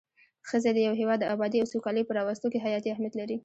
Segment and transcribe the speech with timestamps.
[0.49, 3.37] ښځی د يو هيواد د ابادي او سوکالي په راوستو کي حياتي اهميت لري